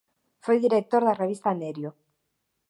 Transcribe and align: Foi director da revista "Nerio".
Foi 0.45 0.57
director 0.65 1.01
da 1.05 1.17
revista 1.21 1.57
"Nerio". 1.61 1.89